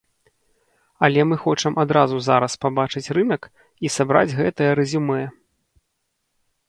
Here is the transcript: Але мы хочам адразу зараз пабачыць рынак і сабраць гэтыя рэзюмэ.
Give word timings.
Але 1.07 1.25
мы 1.31 1.35
хочам 1.43 1.73
адразу 1.83 2.15
зараз 2.29 2.57
пабачыць 2.65 3.11
рынак 3.17 3.47
і 3.85 3.93
сабраць 3.97 4.35
гэтыя 4.41 4.71
рэзюмэ. 4.81 5.23